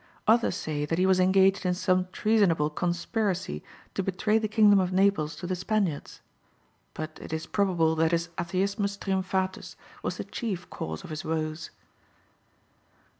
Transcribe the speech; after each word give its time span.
Others 0.27 0.55
say 0.55 0.83
that 0.83 0.97
he 0.97 1.05
was 1.05 1.19
engaged 1.19 1.63
in 1.63 1.75
some 1.75 2.07
treasonable 2.11 2.71
conspiracy 2.71 3.63
to 3.93 4.01
betray 4.01 4.39
the 4.39 4.47
kingdom 4.47 4.79
of 4.79 4.91
Naples 4.91 5.35
to 5.35 5.45
the 5.45 5.55
Spaniards; 5.55 6.21
but 6.95 7.19
it 7.21 7.31
is 7.31 7.45
probable 7.45 7.95
that 7.97 8.09
his 8.11 8.29
Atheismus 8.29 8.99
triumphatus 8.99 9.75
was 10.01 10.17
the 10.17 10.23
chief 10.23 10.67
cause 10.71 11.03
of 11.03 11.11
his 11.11 11.23
woes. 11.23 11.69